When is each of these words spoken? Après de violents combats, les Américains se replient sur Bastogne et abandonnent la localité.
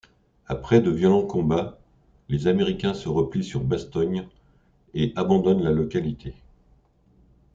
Après 0.47 0.81
de 0.81 0.89
violents 0.89 1.27
combats, 1.27 1.77
les 2.27 2.47
Américains 2.47 2.95
se 2.95 3.07
replient 3.07 3.43
sur 3.43 3.63
Bastogne 3.63 4.27
et 4.95 5.13
abandonnent 5.15 5.61
la 5.61 5.69
localité. 5.69 6.33